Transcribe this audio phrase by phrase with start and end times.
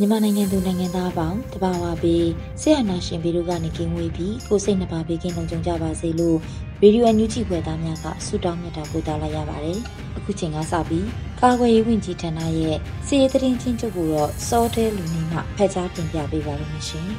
[0.00, 2.28] မြန်မာနိုင်ငံသူနိုင်ငံသားအပေါင်းတဘာဝပြီး
[2.60, 6.38] ဆရာနာရှင်ပြီးတို့ကနေကင်းဝေးပြီးကိုစိတ်နှပါဘေးကင်းလုံခြုံကြပါစေလို့
[6.82, 9.78] ရေဒီယိုအန်ယူဂျီဖွယ်သားများကဆုတောင်းမြတ်တာပို့သလိုက်ရပါတယ်။
[10.16, 11.06] အခုချိန်ကစပြီး
[11.40, 17.08] ကာကွယ်ရေးဝန်ကြီးဌာနရဲ့စီရေးသတင်းချင်းချုပ်ကိုတော့စောတဲလူနေမှဖက်ကြားတင်ပြပေးပါရမရှင်။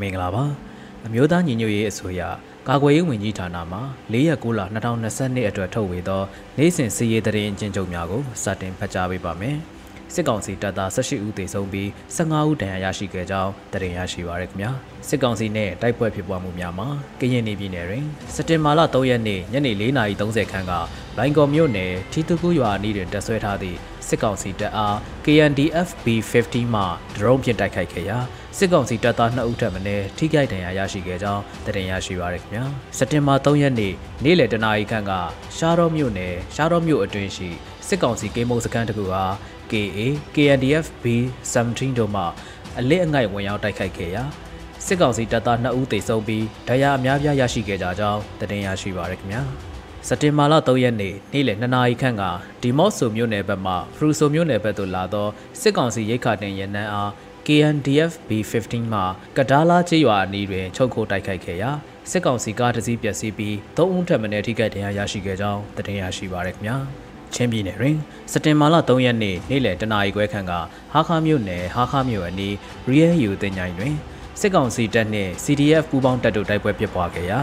[0.00, 0.44] မင်္ဂလာပါ။
[1.06, 2.20] အမျိုးသားညီညွတ်ရေးအစိုးရ
[2.68, 3.78] ကာကွယ်ရေးဝန်ကြီးဌာနမှ
[4.12, 4.60] ၄ရက်9လ
[5.04, 6.22] 2022အတွက်ထုတ်ဝေသော
[6.58, 9.56] နိုင်စဉ်စီရေးသတင်းအကျဉ်းချုပ်များကိုစတင်ဖတ်ကြားပေးပါမယ်။
[10.14, 14.70] စစ်ကောင်စီတပ်သား18ဦးသေဆုံးပြီး15ဦးဒဏ်ရာရရှိခဲ့ကြောင်းသတင်းရရှိပါရခင်ဗျာ။
[15.08, 16.88] စစ်ကောင်စီနဲ့တိုက်ပွဲဖြစ်ပွားမှုများမှာ
[17.20, 20.72] ကရင်ပြည်နယ်တွင်စက်တင်ဘာလ3ရက်နေ့ညနေ4:30ခန်းက
[21.18, 26.82] လိုင်ကော်မြို့နယ်ထီတူကူရွာအနီးတွင်တပ်ဆွဲထားသည့် စစ်ကောင်စီတပ်အား KNDF B50 မှ
[27.16, 28.18] ဒရုန်းဖြင့်တိုက်ခိုက်ခဲ့ရာ
[28.58, 29.80] စစ်ကောင်စီတပ်သား2ဦးထပ်မံ
[30.18, 32.64] ထိခိုက်ဒဏ်ရာရရှိခဲ့ကြောင်းသတင်းရရှိပါရခင်ဗျာ
[32.98, 35.12] စက်တင်ဘာ3ရက်နေ့နေ့လယ်တနာရီခန့်က
[35.56, 37.48] ရှားတော်မြို့နယ်ရှားတော်မြို့အတွင်းရှိ
[37.88, 39.24] စစ်ကောင်စီကင်းမုံစခန်းတစ်ခုဟာ
[39.70, 40.00] KA
[40.34, 42.22] KNDF B17 တို့မှ
[42.78, 44.24] အလစ်အငိုက်ဝင်ရောက်တိုက်ခိုက်ခဲ့ရာ
[44.86, 49.73] စစ်ကောင်စီတပ်သား2ဦးသေဆုံးပြီးဒဏ်ရာအများပြားရရှိခဲ့ကြကြောင်းသတင်းရရှိပါရခင်ဗျာ
[50.08, 52.22] စက်တင်ဘာလ3ရက်နေ့နေ့လယ်2နာရီခန့်က
[52.62, 55.28] ဒီမော့ဆိုမြို့နယ်ဘက်မှဖရူဆိုမြို့နယ်ဘက်သို့လာသော
[55.60, 57.10] စစ်ကောင်စီရိတ်ခါတင်ရနန်းအား
[57.46, 59.00] KNDF B15 မှ
[59.36, 61.70] ကဒါလာချေရွာအနီးတွင်ချုပ်ခိုးတိုက်ခိုက်ခဲ့ရာ
[62.10, 66.76] စစ်ကောင်စီကားတစ်စီးပျက်စီးပြီး၃ဦးထပ်မံထိခိုက်ဒဏ်ရာရရှိခဲ့ကြောင်းသတင်းရရှိပါရခင်ဗျာ
[67.34, 67.96] ချင်းပြည်နယ်တွင်
[68.32, 70.52] စက်တင်ဘာလ3ရက်နေ့နေ့လယ်တနာရီခွဲခန့်က
[70.92, 72.54] ဟာခါမြို့နယ်ဟာခါမြို့အနီး
[72.90, 73.94] Real U တင်ញိုင်တွင်
[74.40, 77.40] စစ်ကောင်စီတပ်နှင့် CDF ပူးပေါင်းတပ်တို့တိုက်ပွဲဖြစ်ပွားခဲ့ရာ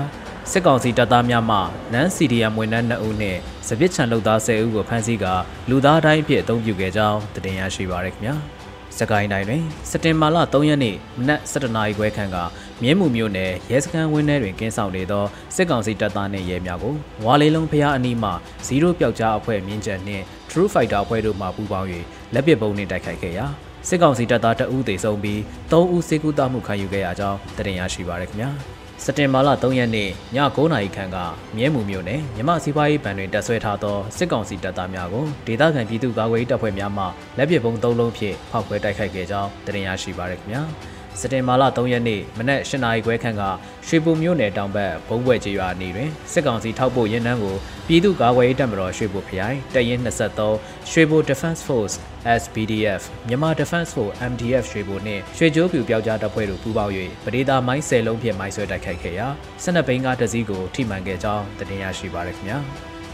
[0.50, 1.58] စစ်ကောင်စီတပ်သားများမှ
[1.94, 5.34] နန်း CDM ဝန်ထမ်း2ဦးနှင့်စပစ်ချံလုပ်သား10ဦးကိုဖမ်းဆီးကာ
[5.70, 8.36] လူသားတိုင်းအဖြစ်အသုံးပြုခဲ့ကြောင်းတင်ပြရရှိပါရခင်ဗျာ။
[8.98, 12.38] စကိုင်းတိုင်းတွင်စက်တင်ဘာလ3ရက်နေ့မနက်7:00နာရီခွဲခန့်က
[12.82, 15.26] မြင်းမှုမြို့နယ်ရဲစခန်းဝင်းထဲတွင်ကင်းဆောင်နေသော
[15.56, 18.32] စစ်ကောင်စီတပ်သားနှင့်ရဲများကိုဝါလေးလုံးဖျားအနီးမှ
[18.66, 21.88] ဇီရိုပျောက်ကြားအဖွဲ့မြင်းကျန်နှင့် True Fighter အဖွဲ့တို့မှပူးပေါင်း၍
[22.34, 23.46] လက်ပစ်ဗုံးနှင့်တိုက်ခိုက်ခဲ့ရာ
[23.88, 25.40] စစ်ကောင်စီတပ်သားတအူးသေဆုံးပြီး
[25.72, 28.52] 3ဦးစေကူတာမှုခံယူခဲ့ရကြောင်းတင်ပြရရှိပါရခင်ဗျာ။
[29.06, 31.18] စက်တင်ဘာလ3ရက်နေ့ည9:00နာရီခန့်က
[31.56, 37.06] မြဲမှုမြို့နယ်မြမစီးပွားရေးဘဏ်တွင်တပ်ဆွဲထားသောစစ်ကောင်စီတပ်သားများကိုဒေသခံပြည်သူ့ကာကွယ်ရေးတပ်ဖွဲ့များမှ
[37.38, 40.62] လက်ပစ်ဗုံး၃လုံးဖြင့်ဖောက်ခွဲတိုက်ခိုက်ခဲ့ကြောင်းတင်ရရှိပါရခင်ဗျာ။
[41.20, 43.44] စက်တင်ဘာလ3ရက်နေ့မနက်၈နာရီခွဲခန့်က
[43.88, 47.56] ရွှေပူမြို့နယ်တောင်ဘက်ဘုံဘွယ်ကျေးရွာနေတွင်စစ်ကောင်စီထောက်ပို့ရင်းနှန်းကို
[47.88, 51.96] ပြည်သူ့ကာကွယ်ရေးတပ်မတော်ရွှေပူခရိုင်တပ်ရင်း23ရွှေပူ Defense Force
[52.42, 56.94] SPDF မြန်မာ Defense Force MDF ရွှေပူနှင့်ရွှေကျိုးပြူပြောက်ကြားတပ်ဖွဲ့တို့ပူးပေါင်း၍
[57.26, 59.28] ပဒေသာမိုင်း၁၀လုံးဖြင့်မိုင်းဆွဲတိုက်ခိုက်ခဲ့ရာ
[59.64, 62.58] စစ်တပ်ဘိန်းကားတစ်စီးကိုထိမှန်ခဲ့ကြောင်းတင်ရရှိပါရခင်ဗျာ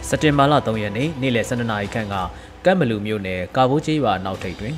[0.09, 2.15] စက်တင်ဘာလ3ရက်နေ့နေ့လယ်12နာရီခန့်က
[2.65, 4.75] ကမ်ဘလူမြို့နယ်ကာဘိုးကျေးရွာနောက်ထိပ်တွင်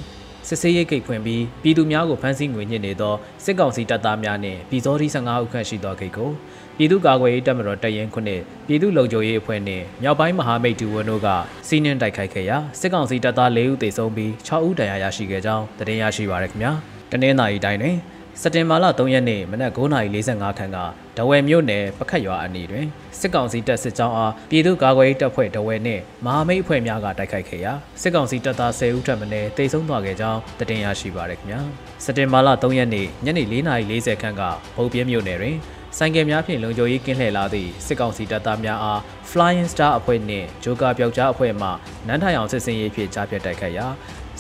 [0.51, 3.15] စစ်ဆေးရေးဂိတ်ဖွင့်ပြီးပြည်သူများကိုဖမ်းဆီးငွေညှစ်နေသော
[3.45, 6.29] စစ်ကောင်စီတပ်သားများနှင့်ပြည်စောတိ15ဦးခန့်ရှိသောဂိတ်ကို
[6.77, 11.27] ပြည်သူ့ကာကွယ်ရေးတပ်မတော်တပ်ရင်းခုနှစ်ပြည်သူ့လုံခြုံရေးအဖွဲ့နှင့်မြောက်ပိုင်းမဟာမိတ်ဒူဝန်တို့က
[11.67, 16.71] စီးနှင်းတိုက်ခိုက်ခဲ့ရာစစ်ကောင်စီတပ်သား၄ဦးသေဆုံးပြီး6ဦးဒဏ်ရာရရှိခဲ့ကြောင်းသတင်းရရှိပါရခင်ဗျာ
[17.11, 17.95] တနင်္လာရီတိုင်းတွင်
[18.41, 20.77] စက်တင်ဘာလ3ရက်နေ့မနက်9:45ခန်းက
[21.19, 22.85] ဒဝယ်မြို့နယ်ပခတ်ရွာအနီးတွင်
[23.19, 29.25] စစ်ကောင်စီတပ်စစ်ကြောင်းအားပြည်သူ့ကာကွယ်ရေးတပ်ဖွဲ့ဒဝယ်နှင့်မဟာမိတ်အဖွဲ့များကတိုက်ခိုက်ခဲ့ရာစစ်ကောင်စီတပ်သား10ဦးထပ်မံ
[29.57, 31.62] တေဆုံးသွားခဲ့ကြောင်းသတင်းရရှိပါရခင်ဗျာ
[32.04, 34.42] စက်တင်ဘာလ3ရက်နေ့ညနေ4:40ခန်းက
[34.75, 35.57] ဗုတ်ပြင်းမြို့နယ်တွင်
[35.98, 39.00] ဆိုင်ကယ်များဖြင့်လုံခြုံရေးကင်းလှည့်လာသည့်စစ်ကောင်စီတပ်သားများအား
[39.30, 41.69] Flying Star အဖွဲ့နှင့်ဂျိုကာပျောက်ကြားအဖွဲ့မှ
[42.07, 43.88] နန်းထိုင်အောင်စစ်စင်ရေးဖြင့်ကြားဖြတ်တိုက်ခိုက်ရာ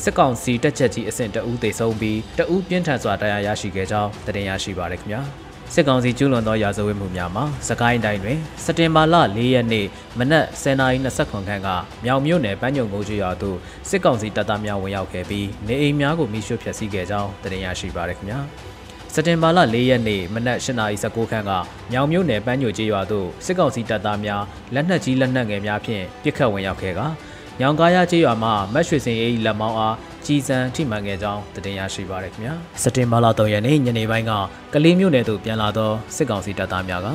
[0.03, 9.85] စစ်ကောင်စီတက်ချက်ကြီးအဆင့်တအူးသေဆုံးပြီးတအူးပြင်းထန်စွာတရားရရှိခဲ့ကြောင်းတင်ရရှိပါရခင်ဗျာ စစ်ကောင်စီကျူးလွန်သောရာဇဝတ်မှုများမှာစကိုင်းတိုင်းတွင်စက်တင်ဘာလ၄ရက်နေ့
[10.19, 11.69] မနက်10:29ခန်းက
[12.03, 13.57] မြောင်မြို့နယ်ပန်းညုံကိုကျွော်သို့
[13.89, 18.39] စစ်ကောင်စီတပ်သားများဝင်ရောက်ခဲ့ပြီးနေအိမ်များကိုမိရှုဖျက်ဆီးခဲ့ကြောင်းတင်ရရှိပါရခင်ဗျာ
[19.13, 21.51] စက်တင်ဘာလ၄ရက်နေ့မနက်8:19ခန်းက
[21.91, 24.43] မြောင်မြို့နယ်ပန်းညိုကျေးရွာသို့စစ်ကောင်စီတပ်သားများ
[24.73, 27.01] လက်နက်ကြီးလက်နက်ငယ်များဖြင့်ပစ်ခတ်ဝင်ရောက်ခဲ့က
[27.59, 29.95] ညောင်ကားရကျေးရွာမှမတ်ရွှေစင်အေးလက်မောင်းအား
[30.25, 34.31] ကြီးစံထိမှန်ခဲ့ကြောင်းတင်ရရှိပါရခင်ဗျာစက်တင်ဘာလ3ရက်နေ့ညနေပိုင်းက
[34.73, 37.07] ကလေးမြို့နယ်သို့ပြန်လာသောစစ်ကောင်စီတပ်သားများက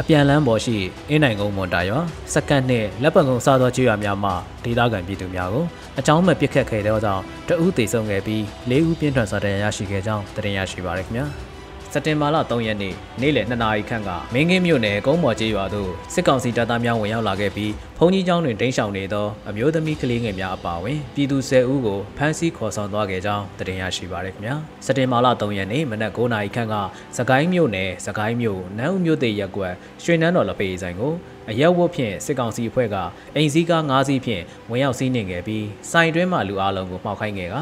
[0.00, 0.76] အပြန်လန်းပေါ်ရှိ
[1.08, 2.00] အင်းနိုင်ကုန်းမွန်တာရွာ
[2.34, 4.32] စက္ကန့်နှင့်လက်ပတ်ကုန်းစားသောကျေးရွာများမှ
[4.64, 5.64] ဒေသခံပြည်သူများကို
[5.98, 11.47] အကြောင်းမဲ့ပစ်ခတ်ခဲ့သောကြောင့်တအူးသေဆုံးခဲ့ပြီး၄ဦးပြင်းထန်စွာဒဏ်ရာရရှိခဲ့ကြောင်းတင်ရရှိပါရခင်ဗျာ
[11.92, 24.54] စက်တင်ဘာလ3ရက်နေ့နေ့လယ်2နာရီခန့်ကမင်းကင်းမြို့နယ်ကုန်းမော်ကျေးရွာသို့စစ်ကောင်စီတပ်သားများဝင်ရောက်လာခဲ့ပြီးဘုံကြီးကျောင်းတွင်တိမ်းရှောင်နေသောအမျိုးသမီးကလေးငယ်များအပါအဝင်ပြည်သူ10ဦးကိုဖမ်းဆီးခေါ်ဆောင်သွားခဲ့ကြောင်းတင်ရရှိပါရခင်ဗျာ
[24.84, 26.74] စက်တင်ဘာလ3ရက်နေ့မနက်9နာရီခန့်က
[27.16, 29.74] စကိုင်းမြို့နယ်စကိုင်းမြို့နန်းဦးမြို့တေရက်ကွက်
[30.04, 31.12] ရွှေနန်းတော်လက်ဖေးဆိုင်ကို
[31.50, 32.96] အရက်ဝတ်ဖြင့်စစ်ကောင်စီအဖွဲ့က
[33.34, 37.56] အိမ်စည်းကား၅စီးဖြင့်ဝင်ရောက်စီးနှင်ခဲ့ပြီးစိုင်တွင်းမှလူအလုံးကိုမှောက်ခိုင်းခဲ့က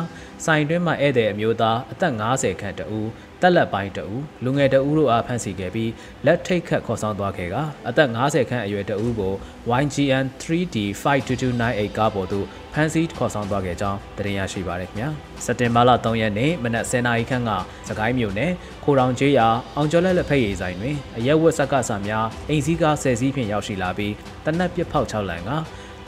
[0.45, 3.09] စိုင်တွင်းမှဧည့်သည်အမျိုးသားအသက်50ခန့်တဦး
[3.47, 5.91] တက်လက်ပိုင်းတဦးလူငယ်တဦးတို့အားဖမ်းဆီးခဲ့ပြီး
[6.27, 7.57] လက်ထိတ်ခတ်ခေါ်ဆောင်သွားခဲ့က
[7.89, 9.35] အသက်50ခန့်အရွယ်တဦးကို
[9.83, 15.09] YGN 3D 52298ကားပေါ်သို့ဖမ်းဆီးခေါ်ဆောင်သွားခဲ့ကြောင်းတင်ရရှိပါရခင်ဗျာ
[15.45, 17.51] စက်တင်ဘာလ3ရက်နေ့မနက်10:00နာရီခန့်က
[17.89, 18.53] စကိုင်းမြို့နယ်
[18.85, 24.13] ခိုတောင်ကျေးရွာအောင်ကျော်လက်လက်ဖက်ရည်ဆိုင်တွင်အရက်ဝတ်ဆက်ကစားများအိမ်စည်းကား10စီးဖြင့်ရောက်ရှိလာပြီး
[24.45, 25.51] တနက်ပြစ်ဖောက်6လန်က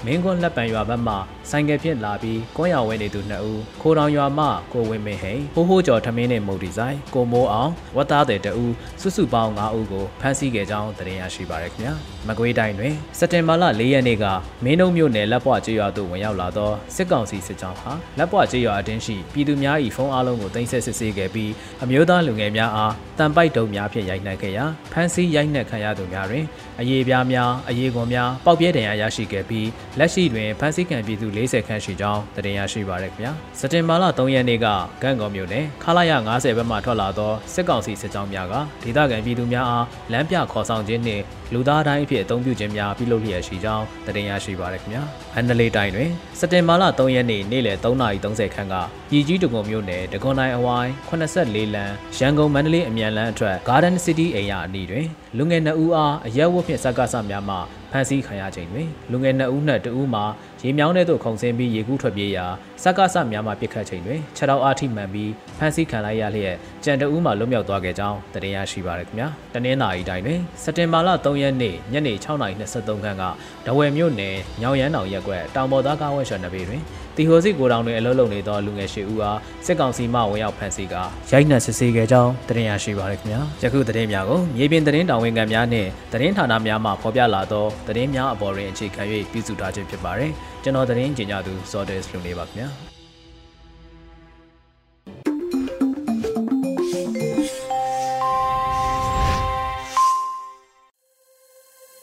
[0.06, 1.15] မင်းကွန်းလက်ပံရွာဘက်မှ
[1.50, 11.95] ဆိုင်ကယ်ဖြင့်လာပြီးကွန်းရွာဝဲနေသူနှစ်ဦးခိုတောင်ရွာမှကိုဝင်းမင်းဟိန်ဟိုးဟိုးကျော်ထမင်းနဲ့မုတ်ဒီဇိုင်းကိုမိုးအောင်ဝတ်သားတဲ့တဦးစုစုပေါင်း9ဦးကိုဖမ်းဆီးခဲ့ကြောင်းတင်ရရှိပါရခင်ဗျာ
[12.29, 14.25] မကွေးတိုင်းတွင်စက်တင်ဘာလ4ရက်နေ့က
[14.65, 21.51] မင်းတို့မြို့နယ်လက်ပွားကျေးရွာသို့ဝင်ရောက်လာသောစစ်ကောင်စီစစ်ကြောင်းဟာလက်ပွားကျေးရွာအတင်းရှိပြည်သူများ၏ဖုန်းအားလုံးကိုတင်ဆက်စစ်ဆေးခဲ့ပြီး
[21.83, 26.44] အမျိုးသားလူငယ်များအားတန်ပိုက်တုံများဖြင့်ရိုက်နှက်ခဲ့ရာဖမ်းဆီးရိုက်နှက်ခံရသူများတွင်
[26.81, 29.67] အရေးပြားများအရေးကွန်များပေါက်ပြဲဒဏ်ရာရရှိခဲ့ပြီး
[29.99, 34.67] လက်ရှိတွင်ဖမ်းဆီးခံပြည်သူ40ခန့်ရှိကြောင်းတင်ရရှိပါရခင်ဗျာစက်တင်ဘာလ3ရက်နေ့က
[35.03, 41.23] ကန့်ကော်မြို့နယ်ခလာရ90ဘက်မှထွက်လာသောစစ်ကောင်စီစစ်ကြောင်းများကဒေသခံပြည်သူများအားလမ်းပြခေါ်ဆောင်ခြင်းနှင့်
[41.53, 43.85] လူသားတိုင်းအဖြစ်အသုံးပြုခြင်းများပြုလုပ်လျက်ရှိကြောင်း
[44.17, 45.03] တင်ရရှိပါရခင်ဗျာ။
[45.35, 48.75] အန်ဒလေးတိုင်းတွင်စက်တင်ဘာလ3ရက်နေ့နေ့လယ်3:30ခန်းက
[49.11, 55.06] ပြည်ကြီးတကုံမြို့နယ်တကွန်တိုင်းအဝိုင်း84လမ်းရန်ကုန်မန္တလေးအမြန်လမ်းအထွက် Garden City အိမ်ရအနီးတွင်
[55.37, 57.59] လူငယ်2ဦးအားအရက်ဝတ်ဖြင့်စက္ကစများမှ
[57.93, 60.25] ဖမ်းဆီးခံရချိန်တွင်လူငယ်2ဦးနှင့်2ဦးမှာ
[60.64, 62.46] ရေမြောင်းထဲသို့ခုန်ဆင်းပြီးရေကူးထွက်ပြေးရာ
[62.82, 73.25] စက္ကစများမှပစ်ခတ်ချိန်တွင်ခြေထောက်အားထိမှန်ပြီးဖမ်းဆီးခံလိုက်ရလျက်ကြံတဦးမှလွတ်မြောက်သွားခဲ့ကြောင်းတင်ရရှိပါရခင်ဗျာ။တနင်္လာရီတိုင်းတွင်စက်တင်ဘာလ3ရက်နေ့ညနေ6:23ခန်းက
[73.66, 76.82] ဒဝယ်မြို့နယ်ညောင်ရမ်းတောင်ရက်ကွက်တောင်ပေါ်သားကားဝဲရှော်နဘေးတွင်
[77.16, 89.02] တီဟိုစီကိုတောင်တွင်အလုပ်လုပ်နေသောလူငယ်၈ဦးအားစစ်ကောင်စီမှဝင်ရောက်ဖမ်းဆီးကာရိုက်နှက်စစ်ဆေးခဲ့ကြောင်းတင်ရရှိပါရခင်ဗျာ။ယခုသတင်းများကိုမြေပြင်သတင်းတာဝန်ခံများနှင့်သတင်းဌာနများမှဖော်ပြလာသောသတင်းများအပေါ်တွင်အခြေခံ၍
[89.32, 90.32] ပြုစုထားခြင်းဖြစ်ပါတယ်။
[90.62, 92.69] ကျွန်တော်သတင်းကြေညာသူဇော်ဒက်စ်လူနေပါခင်ဗျာ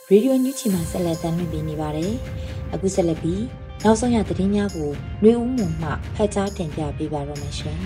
[0.09, 2.11] ရေဒီယိုညူချီမှာဆက်လက်တင်ပြနေပါတယ်။
[2.73, 3.43] အခုဆက်လက်ပြီး
[3.83, 4.89] နောက်ဆုံးရသတင်းများကို
[5.23, 7.79] နှွေဦးမှုမှဖတ်ကြားတင်ပြပေးပါရမရှင်။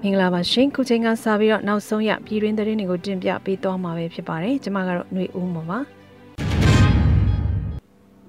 [0.00, 5.80] မင်္ဂလာပါရှင်။ခုချိန်ကစပြီးတော့နောက်ဆုံးရပြည်တွင်းသတင်းတွေကိုတင်ပြပေးသွားမှာပဲဖြစ်ပါတယ်။ကျွန်မကတော့နှွေဦးမှုပါ။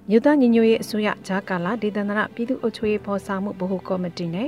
[0.10, 4.48] မြို့သားညီညွတ်ရေးအစိုးရဂျာကာလာဒေသန္တရပြည်သူ့အုပ်ချုပ်ရေးဖော်ဆောင်မှုဗဟိုကော်မတီနဲ့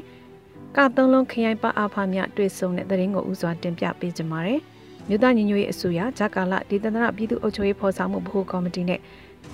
[0.77, 4.59] ကသုံးလုံးခရိုင်ပအားဖားများတွေ့ဆုံတဲ့သတင်းကိုဥစွာတင်ပြပေးကြပါမယ်
[5.07, 8.99] မြို့သားညီညွတ်ရေးအစိုးရဂျာကာလာဒေသန္တရပြည်သူ့အုပ်ချုပ်ရေးဖော်ဆောင်မှုဗဟိုကော်မတီနဲ့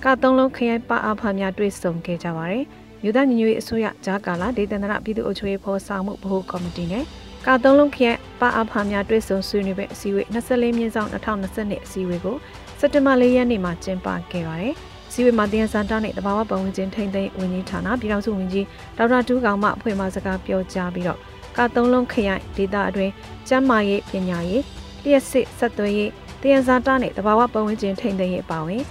[0.04, 2.66] ကသုံးလုံးခရိုင်ပအားဖားများတွေ့ဆုံခဲ့ကြပါတယ်
[3.04, 7.04] မြို့သားညီညွတ်ရေးအစိုးရဂျာကာလာဒေသန္တရပြည်သူ့အုပ်ချုပ်ရေးဖော်ဆောင်မှုဗဟိုကော်မတီနဲ့
[7.48, 12.38] ကာသုံးလုံးခရိုင်ပအားဖားများတွေ့ဆုံဆွေးနွေးပွဲအစည်းအဝေး24မြင်းဆောင်2022အစည်းအဝေးကို
[12.80, 14.76] စက်တင်ဘာ၄ရက်နေ့မှာကျင်းပခဲ့ပါတယ်
[15.16, 18.66] စီဝေမှာတင်စန်တာနဲ့တဘာဝပတ်ဝန်းကျင်ထိန်းသိမ်းဝန်ကြီးဌာနပြည်ထောင်စုဝန်ကြီး
[18.98, 21.20] ဒေါက်တာတူးကောင်မှအဖွဲ့မှစကားပြောကြားပြီးတော့
[21.58, 23.12] ကာသုံးလုံးခရိုင်ဒေသအတွင်း
[23.48, 24.64] ကျန်းမာရေးပညာရေး
[25.04, 28.84] လျှက်စစ်ဆက်သွယ်ရေးတင်စန်တာနဲ့တဘာဝပတ်ဝန်းကျင်ထိန်းသိမ်းရေးအပါအဝင်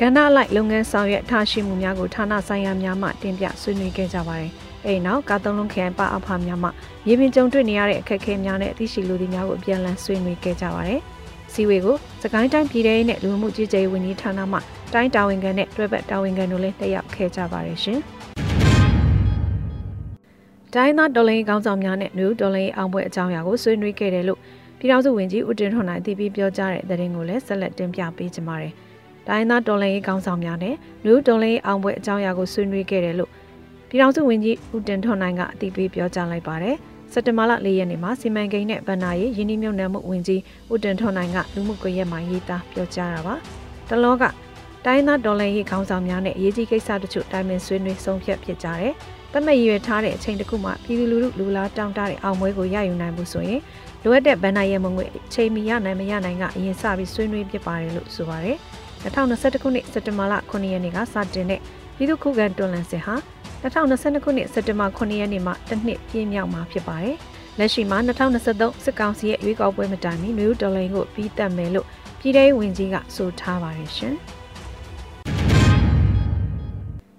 [0.00, 4.50] ကဏ္ဍလိုက်လုပ်ငန်းဆောင်ရွက်ထားရှိမှုများကိုဌာနဆိုင်ရာများမှတင်ပြဆွေးနွေးခဲ့ကြပါတယ်။
[4.84, 6.68] အဲဒီနောက်ကာသုံးလုံးခရိုင်ပအဖများမှ
[7.08, 11.00] ရေပြင်ကြုံတွေ့နေရတဲ့အခက်အခဲများနဲ့အသိရှိလူတွေများကိုအပြန်အလှန်ဆွေးနွေးခဲ့ကြပါတယ်။
[11.52, 14.58] စီဝေကိုစကိုင်းတိုင်းပြည်ထောင်နဲ့လူမှုကြီးကြပ်ရေးဝန်ကြီးဌာနမှ
[14.94, 18.00] တိုင်းတာဝန်ခံနဲ့တွဲဘက်တာဝန်ခံတို့လည်းတက်ရောက်ခဲ့ကြပါတယ်ရှင်။
[20.74, 24.40] တိုင်းသားဒေါ်လင်းကောင်းဆောင်များနဲ့နယူးဒေါ်လင်းအောင်ပွဲအကြောင်းအရာကိုဆွေးနွေးခဲ့တယ်လို့
[24.78, 28.72] ပြည်ထောင်စုဝန်ကြီးဦးတင်ထွန်းနိုင်တည်ပြီးပြောကြားတဲ့သတင်းကိုလည်းဆက်လက်တင်ပြပေးကြပါမယ်။
[29.28, 30.74] တိုင်းသားဒေါ်လင်းကောင်းဆောင်များနဲ့
[31.04, 33.30] နယူးဒေါ်လင်းအောင်ပွဲအကြောင်းအရာကိုဆွေးနွေးခဲ့တယ်လို့
[33.88, 36.76] ပြည်ထောင်စုဝန်ကြီးဦးတင်ထွန်းနိုင်ကအတည်ပြုပြောကြားလိုက်ပါတယ်။
[37.12, 40.40] စက်တဘာလ၄ရက်နေ့မှာစီမံကိန်းနဲ့ဗဏ္ဍာရေးယင်းနှမြုံနယ်မှုဝန်ကြီး
[40.72, 43.34] ဦးတင်ထွန်းနိုင်ကလူမှုကွန်ရက်မှာရေးသားပြောကြားတာပါ။
[43.88, 44.24] တလောက
[44.86, 48.94] တိုင်းသားဒေါ်လာရေးခေါင်းဆောင်များနဲ့အရေးကြီးကိစ္စတချို့တိုင်ပင်ဆွေးနွေးဆုံးဖြတ်ဖြစ်ကြတယ်။
[49.32, 53.60] တမတ်ရွယ်ထားတဲ့အချိန်တစ်ခုမှပြည်သူလူထုလူလားတောင်းတတဲ့အောင်ပွဲကိုရယူနိုင်မှုဆိုရင်
[54.04, 58.56] လိုအပ်တဲ့ဗန်နာရဲမငွေချိန်မီရနိုင်မရနိုင်ကအရင်စပြီးဆွေးနွေးဖြစ်ပါတယ်လို့ဆိုပါတယ်။
[59.02, 61.60] 2021ခုနှစ်စက်တင်ဘာလ9ရက်နေ့ကစတင်တဲ့
[61.96, 63.14] ပြည်သူ့ခုခံတွန်းလှန်စစ်ဟာ
[63.62, 67.16] 2022ခုနှစ်စက်တင်ဘာ9ရက်နေ့မှာတစ်နှစ်ပြည့်မြောက်မှာဖြစ်ပါတယ်။
[67.58, 71.86] လက်ရှိမှာ2023စစ်ကောင်စီရဲ့ရွေးကောက်ပွဲမတိုင်မီနယူးဒေါ်လာကိုပြီးတက်မယ်လို့
[72.20, 74.16] ပြည်ထောင်ဝင်ကြီးကဆိုထားပါတယ်ရှင်။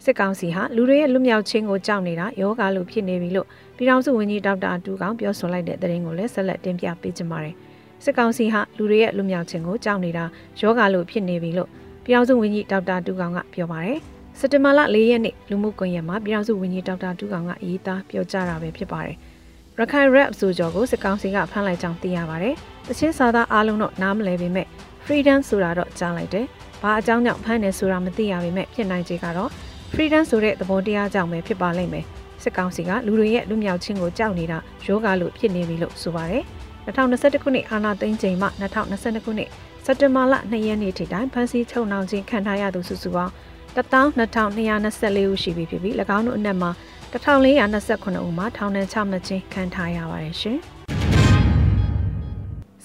[0.08, 3.48] စစ်ကောင်စီဟာလူတွေရဲ့လွတ်မြောက်ခြင်းကိုကြောက်နေတာယောဂါလိုဖြစ်နေပြီလို့
[3.78, 7.56] ပြည်ထောင်စုဝန်ကြီးဒေါက်တာတူကောင်ပြောဆိုလိုက်တဲ့သတင်းကိုလည်းဆက်လက်တင်ပြပေးကြပါမယ်။
[8.04, 10.26] စစ်ကောင်စီဟာလူတွေရဲ့လွတ်မြောက်ခြင်းကိုကြောက်နေတာ
[10.62, 11.70] ယောဂါလိုဖြစ်နေပြီလို့
[12.04, 14.00] ပြည်ထောင်စုဝန်ကြီးဒေါက်တာတူကောင်ကပြောပါတယ်။
[14.40, 19.16] စက်တင်ဘာလ၄ရက်နေ့လူမှုကွန်ရက်မှာပြည်ထောင်စုဝန်ကြီးဒေါက်တာတူကောင်ကရေးသားပြောကြားတာပဲဖြစ်ပါတယ်။
[19.78, 22.56] ရခိုင် rap ဆိုကြော်ကိုစစ်ကောင်စီကဖမ်းလိုက်ကြောင်းသိရပါတယ်။
[22.88, 24.68] တချင်းစာသားအားလုံးတော့နားမလည်ပေမဲ့
[25.06, 26.46] freedom ဆိုတာတော့ကြားလိုက်တယ်။
[26.82, 29.52] ဘာအကြောင်းကြောင့်ဖမ်းနေဆိုတာမသိရပေမဲ့ဖြစ်နိုင်ခြေကတော့
[29.94, 32.06] freedom ဆိုတဲ့သဘောတရားကြောင့်ပဲဖြစ်ပါလိမ့်မယ်။
[32.44, 36.44] စစ်ကောင်စီကလူတွေရဲ့လူမြောက်ခြင်းကိုကြောက်နေတာယောဂလို့ဖြစ်နေပြီလို့ဆိုပါတယ်။
[36.86, 39.50] 2021ခုနှစ်အာဏာသိမ်းချိန်မှ2022ခုနှစ်
[39.86, 43.32] စက်တင်ဘာလ2ရက်နေ့ထိတိုင်ဖမ်းဆီးချုပ်နှောင်ခြင်းခံထားရသူစုစုပေါင်း
[43.76, 46.72] 12224ဦးရှိပြီဖြစ်ပြီး၎င်းတို့အနက်မှာ
[47.14, 50.60] 1429ဦးမှာထောင်ဒဏ်ချမှတ်ခြင်းခံထားရပါတယ်ရှင်။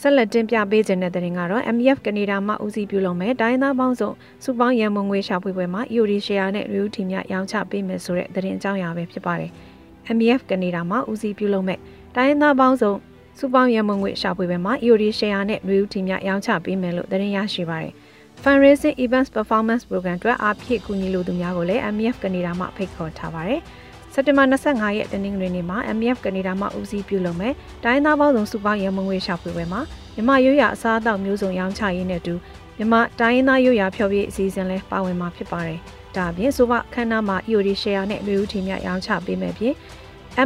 [0.04, 4.11] ဆက်လက်တင်ပြပေးခြင်းတဲ့တဲ့ရင်ကတော့ MF ကနေဒါမှဦးစီးပြုလုပ်မဲ့တိုင်းသားပေါင်းစုံ
[4.44, 9.50] စုပေါင်းရန်မုံငွေရှာဖွေပွဲမှာ EOD share နဲ့ Review team များရောင်းချပေးမယ်ဆိုတဲ့တဲ့ရင်အကြောင်းအရာပဲဖြစ်ပါတယ်။
[10.16, 11.78] MF ကနေဒါမှဦးစီးပြုလုပ်မဲ့
[12.16, 12.92] တိုင်းသားပေါင်းစုံ
[13.38, 17.92] စုပေါင်းရန်မုံငွေရှာဖွေပွဲမှာ EOD share နဲ့ Review team များရောင်းချပေးမယ်လို့တဲ့ရင်ရရှိပါတယ်။
[18.42, 23.61] Fundraising Events Performance Program အတွက်အားဖြည့်ကူညီလိုသူများကိုလည်း MF ကနေဒါမှဖိတ်ခေါ်ထားပါတယ်။
[24.14, 27.54] စက်တင်ဘာ25ရက်တနင်္ဂနွေနေ့မှာ MF ကနေဒါမှဦးစီးပြုလုပ်မယ်။
[27.85, 29.81] တိုင်းသားပေါင်းစုံစုပေါင်းရမုံငွေရှာဖွေပွဲမှာ
[30.14, 32.35] မြမရိုးရအစားအသောက်မျိုးစုံရောင်းချရင်းနဲ့တူ
[32.78, 35.78] မြမတိုင်းသားရိုးရဖျော်ဖြေအစီအစဉ်လဲပါဝင်မှာဖြစ်ပါတယ်။
[36.16, 39.75] ဒါအပြင်ဆိုပါခန်းနာမှာ EOD share နဲ့လူဦးထီများရောင်းချပေးမယ်ဖြင့်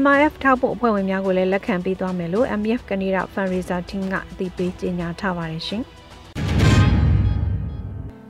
[0.03, 5.85] MIF ထောက်ပို့အဖွဲ့ဝင်များကိုလည်းလက်ခံပေးသွားမယ်လို့ MF ကနေဒါ Fundraiser Team ကအသိပေးကြေညာထားပါတယ်ရှင်။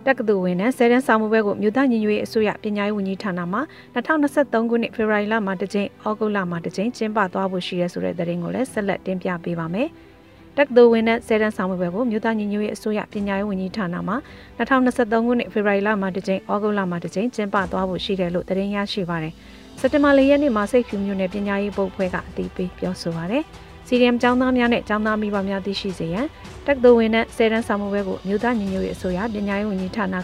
[0.07, 3.61] တက္ကသိုလ်ဝင်တဲ့ဆယ်တန်းစာမှုဘဲကိုမြို့သားညီညွတ်ရေးအစိုးရပညာရေးဝန်ကြီးဌာနမှ
[3.95, 9.89] 2023ခုနှစ်ဖေဖော်ဝါရီလမှာတစ်ကြိမ်၊ဩဂုတ်လမှာတစ်ကြိမ်ကျင်းပသွားဖို့ရှိရဲဆိုတဲ့သတင်းကိုလည်းဆက်လက်တင်ပြပေးပါမယ်။
[10.57, 14.15] တက္ကသိုလ်ဝင်တဲ့ဆယ်တန်းစာမှုဘဲကိုမြို့သားညီညွတ်ရေးအစိုးရပညာရေးဝန်ကြီးဌာနမှ
[14.59, 19.35] 2023ခုနှစ်ဖေဖော်ဝါရီလမှာတစ်ကြိမ်၊ဩဂုတ်လမှာတစ်ကြိမ်ကျင်းပသွားဖို့ရှိတယ်လို့သတင်းရရှိပါတယ်။
[19.81, 23.45] စက်တင်ဘာလရက်နေ့မှာစိတ်ဖြူမြို့နယ်ပညာရေးဘုတ်ဖွဲ့ကအတည်ပြုပြောဆိုပါတယ်။
[23.87, 26.27] စီရီယမ်ကျောင်းသားများနဲ့ကျောင်းသားမိဘများသိရှိစေရန်
[26.67, 30.21] တက္ကသိုလ်ဝင်တဲ့ဆယ်တန်းဆောင်မှုဘဲကိုမြို့သားညီညွတ်ရေးအစိုးရပညာရေးဝန်ကြီးဌာနက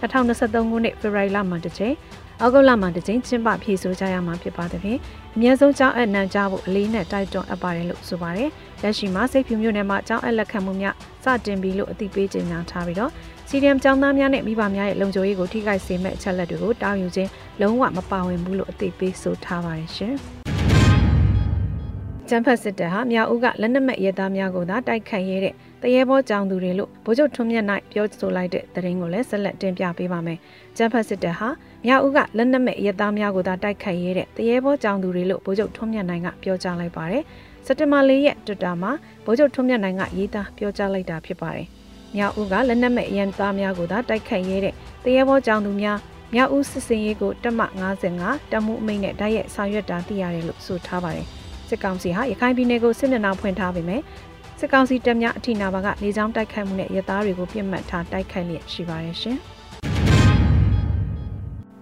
[0.00, 1.94] 2023ခုနှစ်ဖေဖော်ဝါရီလမှာတစ်ချိန်
[2.40, 4.98] အောက်ဂုတ်လမှာတစ်ချိန်ကျင်းပဖြည့်ဆို့ကြရမှာဖြစ်ပါသဖြင့်
[5.34, 8.48] အများဆုံးကျောင်းအပ်နှံကြဖို့အလေးနဲ့တိုက်တွန်းအပ်ပါတယ်လို့ဆိုပါတယ်။
[8.82, 10.94] လက်ရှိမှာစိတ်ဖြူမြို့နယ်မှာကျောင်းအပ်လက်ခံမှုများ
[11.24, 13.10] စတင်ပြီလို့အသိပေးကြေညာထားပြီးတော့
[13.48, 17.30] စီရီယမ်ကျောင်းသားများနဲ့မိဘများရဲ့လုံခြုံရေးကိုထိခိုက်စေမဲ့အချက်လက်တွေကိုတောင်းယူခြင်း
[17.60, 20.16] လုံးဝမပါဝင်ဘူးလို့အသိပေးဆိုထားပါတယ်ရှင်။
[22.28, 30.38] ကျန်းဖက်စစ်တပ်ဟာမြောက်ဦးကလက်နက်မဲ့ရဲသားများကိုသာတိုက်ခိုက်ရတဲ့တရေဘောကြောင်သူတွေလို့ဗိုလ်ချုပ်ထွန်းမြတ်နိုင်ပြောဆိုလိုက်တဲ့သတင်းကိုလည်းဆက်လက်တင်ပြပေးပါမယ်။
[30.76, 31.48] ကျန်းဖက်စစ်တပ်ဟာ
[31.86, 37.22] မြောက်ဦးကလက်နက်မဲ့ရဲသားများကိုသာတိုက်ခိုက်ရတဲ့တရေဘောကြောင်သူတွေလို့ဗိုလ်ချုပ်ထွန်းမြတ်နိုင်ကပြောကြားလိုက်ပါတယ်။
[37.66, 38.90] စက်တင်ဘာ၄ရက်တွတာမှာ
[39.24, 41.66] ဗိုလ်ချုပ်ထွန်းမြတ်နိုင်ကရေးသားပြောကြားလိုက်တာဖြစ်ပါတယ်။
[42.16, 45.98] မြောက်ဦးကလက်နက်မဲ့ရန်သားများကိုသာတိုက်ခိုက်ရတဲ့တရေဘောကြောင်သူများ
[46.34, 47.60] မြောက်ဦးစစ်စင်ရေးကိုတက်မ
[48.10, 51.28] 55တမှုအမိန့်နဲ့တိုက်ရိုက်ဆောင်ရွက်တာသိရတယ်လို့ဆိုထားပါတယ်။
[51.68, 54.00] စစ်ကောင်စီဟာရခိုင်ပြည်နယ်ကိုစစ်မျက်နှာဖွင့်ထားပေမဲ့
[54.58, 59.38] စစ်ကောင်စီတပ်များအထိနာပါကနေကြောင်းတိုက်ခိုက်မှုနဲ့ရဲသားတွေကိုပြစ်မှတ်ထားတိုက်ခိုက်လျက်ရှိပါတယ်ရှင်။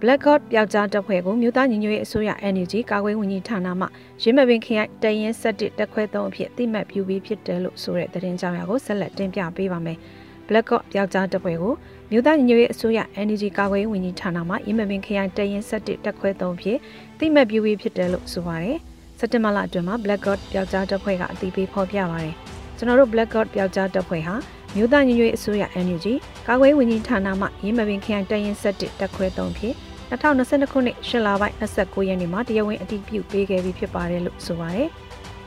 [0.01, 3.85] Black God ပျောက်ကြားတပ်ဖွဲ့ကိုမြို့သားညီညွတ်ရေးအစိုးရ NUG ကာကွယ်ဝန်ကြီးဌာနမှ
[4.23, 9.97] ရင်းမပင်ခရိုင်တရင်ဆက်တစ်တက်ခွဲသုံးအဖြစ်တိမှတ်ပြုပြီးဖြစ်တယ်လို့ဆိုတဲ့သတင်းကြောင်းရာကိုဆက်လက်တင်ပြပေးပါမယ်။
[10.47, 11.73] Black God ပျောက်ကြားတပ်ဖွဲ့ကို
[12.11, 16.77] မြို့သားညီညွတ်ရေးအစိုးရ NUG ကာကွယ်ဝန်ကြီးဌာနမှရင်းမပင်ခရိုင်တရင်ဆက်တစ်တက်ခွဲသုံးအဖြစ်
[17.19, 18.92] တိမှတ်ပြုပြီးဖြစ်တယ်လို့ဆိုပါတယ်။စ
[19.23, 22.35] က်တင်ဘာလအတွင်းမှာ Black God ပျောက်ကြားတပ်ဖွဲ့ကအတည်ပြုဖော်ပြပါတယ်။
[22.77, 24.35] ကျွန်တော်တို့ Black God ပျောက်ကြားတပ်ဖွဲ့ဟာ
[24.75, 26.05] မြို့သားညီညွတ်အစိုးရ NUG
[26.47, 29.73] ကာကွယ်ဝင်ကြီးဌာနမှရင်းမပင်ခရိုင်တရင်ဆက်တစ်တက်ခွဲ3ဖြစ်
[30.11, 34.89] 2022ခုနှစ်ရှစ်လပိုင်း29ရက်နေ့မှာတရားဝင်အတည်ပြုပေးခဲ့ပြီးဖြစ်ပါတယ်လို့ဆိုပါတယ်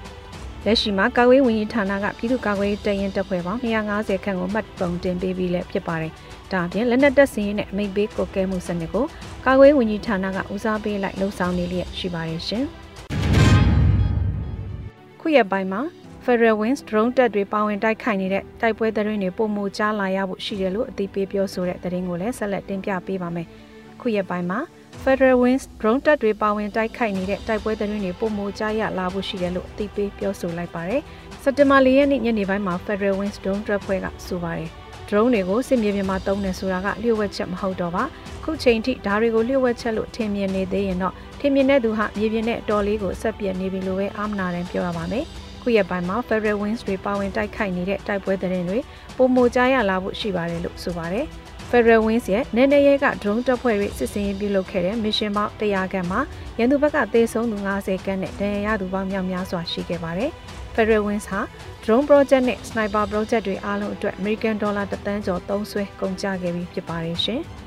[0.64, 6.12] ။လက်ရှိမှာကာကွယ်ဝင်ကြီးဌာနကပြည်သူ့ကာကွယ်တရင်တပ်ဖွဲ့ပေါင်း250ခန့်ကိုမှတ်ပုံတင်ပေးပြီးလည်းဖြစ်ပါတယ်။
[6.52, 9.04] ဒါအပြင်လက်နက်တပ်စင်းနဲ့အမိတ်ပေးကိုကဲမှုစနစ်ကို
[9.46, 12.66] ကာကွယ်ဝင်ကြီးဌာနကဦးစားပေးလိုက်လှုံ့ဆော်နေလျက်ရှိပါတယ်ရှင်။
[15.28, 15.82] ခုရက်ပိုင်းမှာ
[16.24, 23.46] Federal Wings drone တပ်တွေပါဝင်တိုက်ခိုက်နေတဲ့တိုက်ပွဲသတင်းတွေပုံမူကြားလာရဖို့ရှိတယ်လို့အသိပေးပြောဆိုတဲ့သတင်းကိုလည်းဆက်လက်တင်ပြပေးပါမယ်။
[24.00, 24.58] ခုရက်ပိုင်းမှာ
[25.02, 31.02] Federal Wings drone တပ်တွေပါဝင်တိုက်ခိုက်နေတဲ့တိုက်ပွဲသတင်းတွေပုံမူကြားရလာဖို့ရှိတယ်လို့အသိပေးပြောဆိုလိုက်ပါတယ်။
[31.42, 34.70] စက်တင်ဘာ၄ရက်နေ့ညနေပိုင်းမှာ Federal Wings drone တပ်ဖွဲ့ကဆိုပါတယ်။
[35.08, 38.04] drone တွေကိုစစ်မြေပြင်မှာသုံးနေဆိုတာကလျှို့ဝှက်ချက်မဟုတ်တော့ပါ
[38.44, 45.24] ခုချိန်ထိဒါတွေကိုလျှို့ဝှက်ချက်လို့ထင်မြင်နေသေးရင်တော့ထ င်မြင်တဲ့သူဟာမြေပြင်နဲ့အတော်လေးကိုဆက်ပြက်နေပြီလို့ပဲအာမနာတယ်ပြောရပါမယ်
[45.62, 48.78] ခုရက်ပိုင်းမှာ Federal Wings တွေပါဝင်တိုက်ခိုက်နေတဲ့တိုက်ပွဲသတင်းတွေ
[49.16, 51.26] ပုံမကြားရလာဖို့ရှိပါတယ်လို့ဆိုပါတယ်
[51.70, 56.20] Federal Wings ရဲ့နယ်နယ်ရဲက drone တပ်ဖွဲ့တွေစစ်စင်ရေးပြုလုပ်ခဲ့တဲ့ mission ပေါင်း100ခန့်မှာ
[56.58, 60.30] ရန်သူဘက်ကသေဆုံးသူ90ခန့်နဲ့ဒဏ်ရာရသူပေါင်းများများစွာရှိခဲ့ပါတယ်။
[60.74, 61.40] Federal Wings ဟာ
[61.84, 67.42] drone project နဲ့ sniper project တွေအားလုံးအတွက် American Dollar တသန်းကျော်သုံးစွဲကုန်ကျခဲ့ပြီးဖြစ်ပါတယ်ရှင်။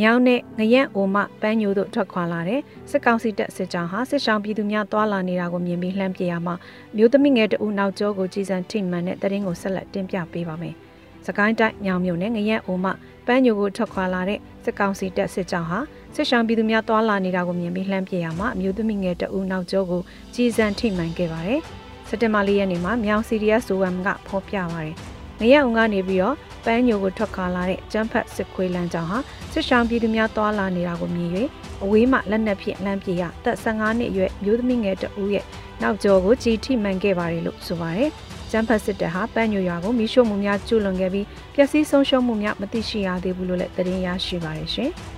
[0.00, 2.60] မြောင်းနဲ့ငရက်အိုမပန်းညိုတို့ထွက်ခွာလာတဲ့
[2.90, 6.54] စစ်ကောင်စီတပ်စစ်ကြောင်းဟာစစ်ဆောင်ပြည်သူများတွာလာနေတာကိုမြင်ပြီးလှမ်းပြေရမှာ
[6.96, 10.74] မျိုးသမီးငယ်တဦးနောက်ကျောကိုကြည်စံထိမှန်တဲ့တရင်ကိုဆက်လက်တင်ပြပေးပါမယ်။
[11.26, 12.86] စကိုင်းတိုင်းညောင်မြို့နယ်ငရက်အိုမ
[13.26, 15.78] ပန်းညိုကိုထွက်ခွာလာတဲ့စစ်ကောင်စီတပ်စစ်ကြောင်းဟာ
[16.14, 20.02] စစ်ဆောင်ပြည်သူများတွာလာနေတာကိုမြင်ပြီးလှမ်းပြေရမှာမျိုးသမီးငယ်တဦးနောက်ကျောကို
[20.34, 21.60] ကြည်စံထိမှန်ခဲ့ပါတယ်။
[22.08, 24.96] စက်တင်ဘာလရက်နေ့မှာမြောင် CDS ဆိုဝမ်ကဖော်ပြပါတယ်။
[25.40, 29.18] ငရက်အောင်ကနေပြီးတော့ ပန်းညိုကိုထွက်ခွာလာတဲ့ကျန်းဖတ်စစ်ခွေးလမ်းကြောင်းဟာ
[29.52, 31.30] စစ်ဆောင်ပြည်သူများတွာလာနေတာကိုမြင်၍
[31.84, 35.44] အဝေးမှလက်နက်ဖြင့်လမ်းပြေရသက်15နှစ်အရွယ်မျိုးသမီးငယ်တဦးရဲ့
[35.82, 38.10] နောက်ကျောကိုကြည်ထိမှန်ခဲ့ပါတယ်လို့ဆိုပါတယ်။
[38.50, 44.92] ကျန်းဖတ်စစ်တပ်ဟာပန်းညိုရွာကိုမိရှို့မှုများကျူးလွန်ခဲ့ပြီးပျက်စီးဆုံးရှုံးမှုများမသိရှိရသေးဘူးလို့လည်းသတင်းရရှိပါတယ်ရှင်။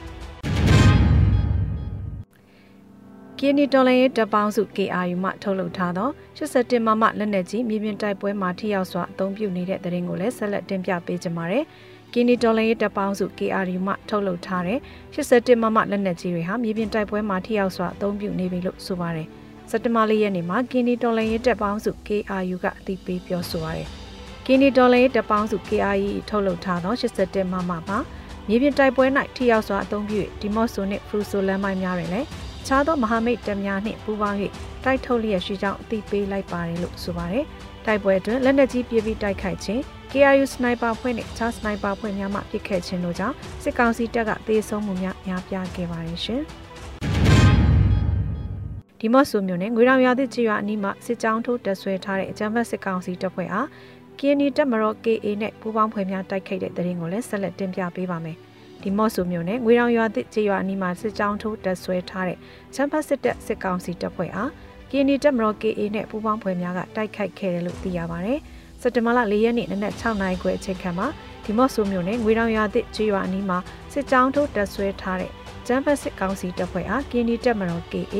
[3.40, 11.64] ကင်းနီတော်လိုင်းရဲ့တပ်ပေါင်းစု KRU မှထုတ်လုပ်ထားသော87မမလက်နက်ကြီးမြေပြင်တိုက်ပွဲမှာထိရောက်စွာအသုံးပြုနေတဲ့တဲ့ရင်ကိုလည်းဆက်လက်တင်ပြပေးကြပါမယ်။
[12.12, 14.78] ကင်းနီတော်လိုင်းရဲ့တပ်ပေါင်းစု KRU မှထုတ်လုပ်ထားတဲ့
[15.14, 19.28] 87မမလက်နက်ကြီးတွေဟာမြေပြင်တိုက်ပွဲမှာထိရောက်စွာအသုံးပြုနေပြီလို့ဆိုပါတယ်။
[19.70, 23.88] စက်တဘာလရက်နေ့မှာကင်းနီတော်လိုင်းရဲ့တပ်ပေါင်းစု KRU ကအသိပေးပြောဆိုပါတယ်။
[24.46, 27.98] ကင်းနီတော်လိုင်းရဲ့တပ်ပေါင်းစု KRU ထုတ်လုပ်ထားသော87မမမှာ
[28.48, 32.28] မြေပြင်တိုက်ပွဲ၌ထိရောက်စွာအသုံးပြုဒီမော့ဆိုနှင့်ဖရူဆိုလမ်းမိုင်းများတွင်လည်း
[32.66, 34.38] ခြားသောမဟာမိတ်တပ်များနှင့်ပူးပေါင်း၍
[34.84, 37.44] တိုက်ထုတ်လျက်ရှိကြောင်းအသိပေးလိုက်ပါတယ်လို့ဆိုပါတယ်။
[37.86, 39.80] တိုက်ပွဲအတွင်းလက်နက်ကြီးပြပြီးတိုက်ခိုက်ခြင်း
[40.12, 46.42] KRU sniper ဖွဲ့နဲ့ခြား sniper ဖွဲ့များမှပစ်ခတ်ခြင်းတို့ကြောင့်စစ်ကောင်စီတပ်ကသေဆုံးမှုများများပြားခဲ့ပါတယ်ရှင်။
[49.00, 53.68] ဒီမော့ဆိုမျိုးနဲ့ငွေရောင်ရသည့်ကြေးရွာအနီးမှာစစ်ကြောင်းထိုးတက်ဆွဲထားတဲ့အကြမ်းဖက်စစ်ကောင်စီတပ်ဖွဲ့အား
[54.20, 58.38] ကင်းနီတပ်မတော် KA နဲ့ပူးပေါင်းဖွဲ့များတိုက်ခိုက်တဲ့တဲ့ရင်ကိုလည်းဆက်လက်တင်ပြပေးပါမယ်။
[58.82, 62.38] ဒီမော့ဆိုမျိုးနဲ့ငွေရောင်ရွာသစ်ကြေးရွာအနီးမှာစစ်ကြောင်းထိုးတက်ဆွဲထားတဲ့
[62.74, 64.50] ချမ်ဖတ်စစ်တပ်စစ်ကောင်စီတပ်ဖွဲ့အား
[64.90, 68.38] ကင်းနီတပ်မတော် KA နဲ့ပူးပေါင်းဖွဲ့များကတိုက်ခိုက်ခဲ့တယ်လို့သိရပါတယ်။
[68.80, 71.06] စက်တဘာလ၄ရက်နေ့နနက်6နာရီခွဲအချိန်ခန့်မှာ
[71.44, 73.58] ဒီမော့ဆိုမျိုးနဲ့ငွေရောင်ရွာသစ်ကြေးရွာအနီးမှာ
[73.92, 75.30] စစ်ကြောင်းထိုးတက်ဆွဲထားတဲ့
[75.66, 78.16] ချမ်ဖတ်စစ်ကောင်စီတပ်ဖွဲ့အားကင်းနီတပ်မတော် KA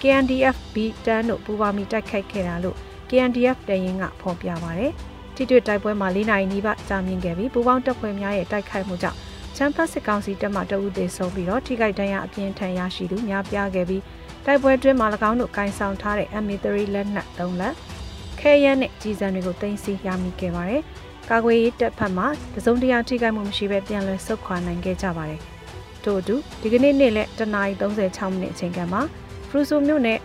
[0.00, 2.76] KNDF B တန်းတို့ပူးပေါင်းပြီးတိုက်ခိုက်ခဲ့တာလို့
[3.08, 4.92] KNDF တရင်ကဖော်ပြပါတယ်။
[5.34, 9.18] ထိတွေ့တိုက်ပွဲမှာ၄နိုင်နီးပါးကြာမြင့်ခဲ့ပြီးပူးပေါင်းတပ်ဖွဲ့များရဲ့တိုက်ခိုက်မှုကြောင့်
[9.60, 14.02] ချမ်ဖတ်စစ်ကောင်စီတပ်မှတအုပ်သေးဆုံးပြီးတော့ထိခိုက်ဒဏ်ရာအပြင်းထန်ရရှိသူများပြားခဲ့ပြီး
[14.44, 17.74] တိုက်ပွဲတွင်းမှာ၎င်းတို့ကင်ဆောင်ထားတဲ့ MA3 လက်နက်၃လက်
[18.40, 20.82] ခဲရဲနဲ့ကြီးစံတွေကိုတင်စီရမိခဲ့ပါတယ်။
[21.30, 25.40] ကာကွယ်ရေးတပ်ဖက်မှတစုံတရာထိခိုက်မှုမရှိဘဲပြန်လည်ဆုတ်ခွာနိုင်ခဲ့ကြပါတယ်။
[26.04, 28.98] ထို့အတူဒီကနေ့နေ့လက်တနာရီ36မိနစ်အချိန်ကမှ
[29.48, 30.18] ဖရူဆိုမြို့နယ်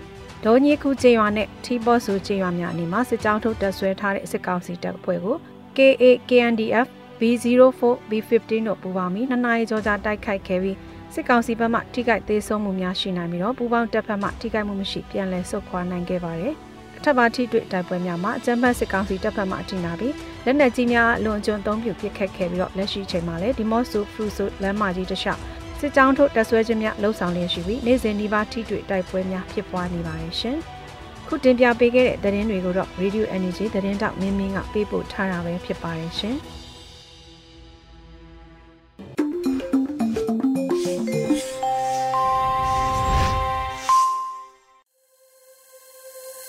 [0.46, 5.36] ဒေါ်ညီခုကျေးရွာနဲ့ထီဘော့ဆူကျေးရွာများအနီးမှာစစ်ကြောင်းထုတ်တပ်ဆွဲထားတဲ့စစ်ကောင်စီတပ်ဖွဲ့ကို
[5.78, 6.88] KA KNDF
[7.24, 10.78] B04 B15 တို့ပူးပေါင်းပြီးနှစ်နာရီကျော်ကြာတိုက်ခိုက်ခဲ့ပြီး
[11.14, 16.54] စစ်ကောင်စီဘက်မှထိခိုက်သေးဆုံးမှုများရှိနိုင်ပြီးတော့ပူးပေါင်းတပ်ဖက်မှထိခိုက်မှုမရှိပြန်လည်ဆုတ်ခွာနိုင်ခဲ့ပါတယ်။
[16.98, 20.14] အထက်ပါထိတွေ့တိုက်ပွဲများမှာအကြမ်းဖက်စစ်ကောင်စီတပ်ဖက်မှအထိနာပြီး
[20.46, 25.42] လက်နက်ကြီးများလွန်ကျွံသုံးပြပစ်ခတ်ခဲ့ပြီးတော့လက်ရှိချိန်မှာလည်းဒီမော့ဆူဖရူဆိုလမ်းမကြီးတစ်လျှောက်
[25.80, 30.58] စစ်ကြောင်းထုတ်တပ်ဆွဲခြင်းများလှုပ်ဆောင်လျက်ရှိပြီးနေ့စဉ်ဒီပါထိတွေ့တိုက်ပွဲများဖြစ်ပွားနေပါတယ်ရှင်။
[31.28, 36.38] ခုတင်ပြပေးခဲ့တဲ့သတင်းတွေကိုတော့ Radio Energy သတင်းတောက်မင်းမင်းကပေးပို့ထားတာပဲဖြစ်ပါတယ်ရှင်။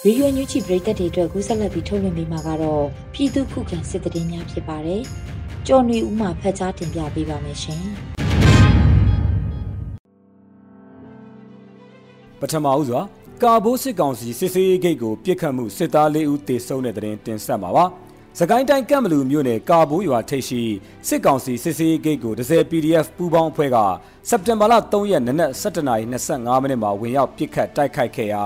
[0.06, 5.02] ရေရွယ်ညူချီပရိသတ်တွေအတွက်ကူးဆက်လက်ပြီးထုတ်လွှင့်ပေးမှာကတော့ပြည်သူခုခံစစ်တရင်များဖြစ်ပါတယ်။
[5.66, 7.82] ကြော်နေဦးမှာဖတ်ကြားတင်ပြပေးပါမယ်ရှင်။
[12.40, 13.00] ပထမဦးစွာ
[13.42, 17.84] ကာဘိုးစစ်ကောင်စီစစ်စေးဂိတ်ကိုပြစ်ခတ်မှုစစ်သား၄ဦးတေဆုံးတဲ့တဲ့တင်ဆက်မှာပါ။
[18.40, 20.62] စကိုင်းတိုင်းကံမလူမြို့နယ်ကာဘိုးရွာထိပ်ရှိ
[21.08, 23.78] စစ်ကောင်စီစစ်စေးဂိတ်ကို10 PDF ပူးပေါင်းအဖွဲ့က
[24.28, 28.44] စက်တင်ဘာလ3ရက်နနက်7:25မိနစ်မှာဝင်ရောက်ပစ်ခတ်တိုက်ခိုက်ခဲ့ရာ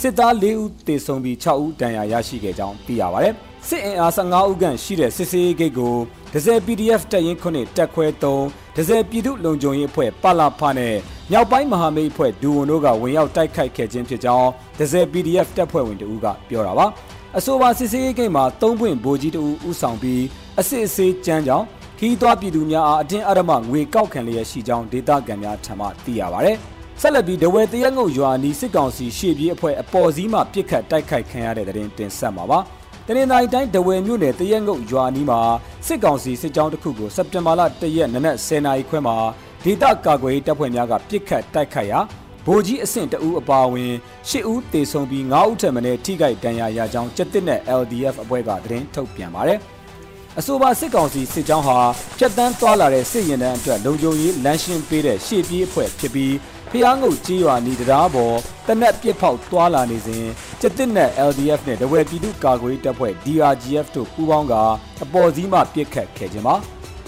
[0.00, 3.34] စစ်သား၄ဦးသေဆုံးပြီး6ဦးဒဏ်ရာရရှိခဲ့ကြောင်းသိရပါတယ်။
[3.68, 5.94] စစ်အင်အား15ဦးခန့်ရှိတဲ့စစ်စေးဂိတ်ကို
[6.32, 10.94] ဒဇယ် PDF တပ်ရင်းခုနှစ်တက်ခွဲ3ဒဇယ်ပြည်သူလုံခြုံရေးအဖွဲ့ပလာဖာနဲ့
[11.30, 14.48] မြောက်ပိုင်းမဟာမိတ်အဖွဲ့ဒူဝန်တို့ကဝင်ရောက်တိုက်ခိုက်ခဲ့ခြင်းဖြစ်ကြောင်း
[14.78, 16.88] ဒဇယ် PDF တပ်ဖွဲ့ဝင်တဦးကပြောတာပါ။
[17.38, 20.22] အဆိုပါစစ်စေးဂိတ်မှာ၃ပွင့်ဗိုလ်ကြီးတဦးဦးဆောင်ပြီး
[20.58, 21.66] အစစ်အဆေးကြမ်းကြောင်း
[21.98, 26.50] ခီးသွွားပြည်သူများအားအတင်းအဓမ္မငွေကောက်ခံလျက်ရှိကြောင်းဒေသခံများထံမှသိရပါဗျ။
[27.00, 32.58] ဆက်လက်ပြီးဒဝဲတရက်ငုတ်ရွာနီးစစ်ကောင်စီရှေ့ပြေးအဖွဲ့အပေါ်စီးမှပြစ်ခတ်တိုက်ခိုက်ခံရတဲ့တဲ့တင်တင်ဆက်မှာပါ
[33.06, 35.40] တတနင်္သာရီတိုင်းဒဝယ်မြို့နယ်တရက်ငုတ်ရွာနီးမှာ
[35.86, 39.16] စစ်ကောင်စီစစ်ကြောင်းတစ်ခုကိုစက်တင်ဘာလ၁ရက်နနက်10:00နာရီခွဲမှာ
[39.64, 42.00] ဒေသကာကွယ်ရေးတပ်ဖွဲ့များကပစ်ခတ်တိုက်ခိုက်ရာ
[42.46, 43.92] ဗိုလ်ကြီးအဆင့်တအူးအပါအဝင်
[44.30, 49.60] ၈ဦးတေဆုံးပြီး9ဦးထပ်မံထိခိုက်ဒဏ်ရာရကြောင်းကြက်တစ်နဲ့ LDF အဖွဲ့ကသတင်းထုတ်ပြန်ပါတယ်။
[50.38, 51.78] အဆိုပါစစ်ကောင်စီစစ်ကြောင်းဟာ
[52.18, 56.34] ဖြတ်တန်းသွားလာတဲ့စစ်ရင်တန်းအတွက်လုံခြုံရေးလမ်းရှင်းပေးတဲ့ရှေ့ပြေးအဖွဲ့ဖြစ်ပြီး
[56.70, 60.26] ဖျားငုတ်ကြီးရွာနီတရားပေါ်တနက်ပစ်ဖောက်သွားလာနေစဉ်
[60.60, 64.54] ကျက်တစ်နဲ့ LDF နဲ့တဝယ်ပြည်သူ့ကာကွယ်တပ်ဖွဲ့ DRGF တို့ပူးပေါင်းက
[65.02, 66.54] အပေါ်စီးမှပစ်ခတ်ခဲ့ခြင်းပါ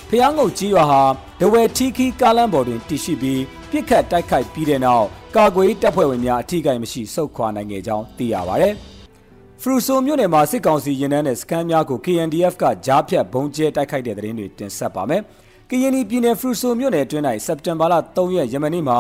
[0.09, 1.03] ဖျားငုတ်ကြီးရွာဟာ
[1.41, 8.69] တဝယ်ထီခီကားလမ်းပေါ်တွင်တည်ရှိပြီးပစ်ခတ်တိုက်ခိုက်ပြီးတဲ့နောက် ကာကွယ်တပ်ဖွဲ့ဝင်များအထိကိမရှိစုခွာနိုင်ခဲ့ကြောင်းသိရပါဗျ။
[9.63, 15.23] ဖရူဆိုမြို့နယ်မှာစစ်ကောင်စီရင်နှန်းတဲ့စခန်းများကို KNDF ကကြားဖြတ်ဘုံကျဲတိုက်ခိုက်တဲ့တဲ့ရင်တွေတင်ဆက်ပါမယ်။
[15.71, 18.99] ကရင်ပြည်နယ်ဖရူဆိုမြို့နယ်အတွင်း၌စက်တင်ဘာလ3ရက်ယမနေ့မှာ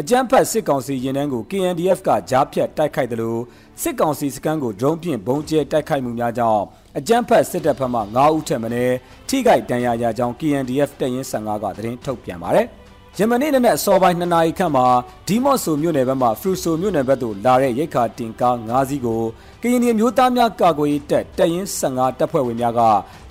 [0.00, 3.40] အကြမ်းဖက်စစ်ကောင်စီရင်နှန်းကို KNDF ကကြားဖြတ်တိုက်ခိုက်တယ်လို့
[3.82, 6.62] စစ်ကောင်စီစခန်းကိုဒရုန်းဖြင့်ဘုံကျဲတိုက်ခိုက်မှုများကြောင့်
[6.98, 8.94] အကြမ်းဖက်စစ်တပ်ဘက်မှ9ဦးထက်မနည်း
[9.28, 12.68] ထိခိုက်ဒဏ်ရာရကြောင်း KNDF တပ်ရင်း15ကသတင်းထုတ်ပြန်ပါတယ်။
[13.18, 14.86] ယမနေ့နဲ့အစောပိုင်း2နာရီခန့်မှာ
[15.26, 19.22] ဒီမော့ဆိုမြို့နယ်ဘက်မှဖရူဆိုမြို့နယ်ဘက်သို့လာတဲ့ရိတ်ခါတင်ကား5စီးကို
[19.62, 22.80] ကရင်ပြည်မျိုးသားများကာကွယ်ရေးတပ်တပ်ရင်း15တပ်ဖွဲ့ဝင်များက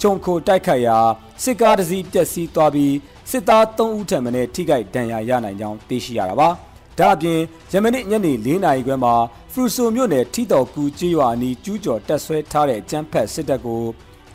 [0.02, 0.98] ခြုံခိုတိုက်ခိုက်ရာ
[1.44, 2.96] စစ်ကားတစ်စီးပျက်စီးသွားပြီး
[3.32, 6.50] စစ်သား3ဦးထပ်မံထိခိုက်ဒဏ်ရာရနိုင်ကြောင်းသိရှိရတာပါ။
[7.00, 7.40] ဒါအပြင်
[7.72, 9.14] ယမနေ့ညနေ4နာရီခွဲမှာ
[9.52, 13.84] ဖရူဆိုမြို့နယ်ထီတော်ကူကျေးရွာအနီးကျူးကျော်တက်ဆွဲထားတဲ့အကြမ်းဖက်စစ်တပ်ကို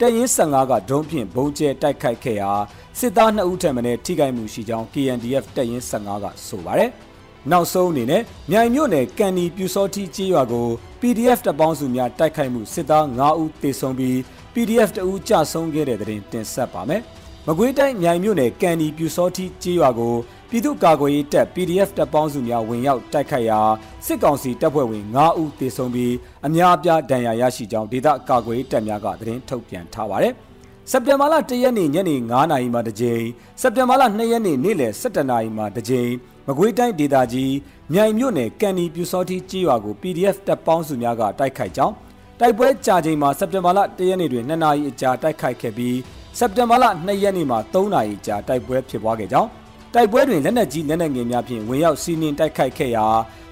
[0.01, 2.53] တပ်ရင်း15ကဒုံးဖြင့်ဘုံကျဲတိုက်ခိုက်ခဲ့ရာ
[2.99, 6.91] စစ်သား2ဦးထံမှထိခိုက်မှုရှိကြောင်း KNDF တပ်ရင်း15ကဆိုပါတယ်။
[7.51, 10.67] နောက်ဆုံးအနေနဲ့မြိုင်မြို့နယ်ကန်နီပြူစောတိကြေးရွာကို
[11.01, 14.17] PDF တပ်ပေါင်းစုများတိုက်ခိုက်မှုစစ်သား9ဦးသေဆုံးပြီး
[14.55, 17.03] PDF တဦးကြာဆုံးခဲ့တဲ့တဲ့တင်တင်ဆက်ပါမယ်။
[17.49, 20.15] မကွေးတိုင်းမြိုင်မြို့နယ်ကန်နီပြူစောတိကြေးရွာကို
[20.51, 23.61] ပြည်သူ့ကာကွယ်ရေးတပ် PDF တပ်ပေါင်းစုများဝင်ရောက်တိုက်ခိုက်ရာ
[24.07, 26.15] စစ်ကောင်စီတပ်ဖွဲ့ဝင်9ဦးသေဆုံးပြီး
[26.47, 30.33] အများအပြားဒဏ်ရာရရှိကြောင်းဒေသကာကွယ်ရေးတပ်များကသတင်းထုတ်ပြန်ထားပါတယ်။
[30.91, 33.23] စက်တင်ဘာလ1ရက်နေ့ညနေ9နာရီမှာတစ်ကြိမ်
[33.61, 36.11] စက်တင်ဘာလ2ရက်နေ့နေ့လယ်17နာရီမှာတစ်ကြိမ်
[36.47, 37.55] မကွေးတိုင်းဒေသကြီး
[37.93, 41.95] မြိုင်မြို့နယ်ကန်နီပြူစောတိကြေးရွာကို PDF တပ်ပေါင်းစုများကတိုက်ခိုက်ကြောင်း
[42.41, 45.97] တိုက်ပွဲကြာချိန်မှာစက်တင်ဘာလ1ရက်နေ့တွင်2နာရီအကြာတိုက်ခိုက်ခဲ့ပြီး
[46.39, 49.49] စက်တင်ဘာလ2ရက်နေ့မှာ3နာရီကြာတိုက်ပွဲဖြစ်ပွားခဲ့ကြောင်း
[49.95, 53.07] တိုက်ပွဲတွင်လက်နက်ကြီးလက်နက်ငယ်များဖြင့်ဝင်ရောက်စီးနင်းတိုက်ခိုက်ခဲ့ရာ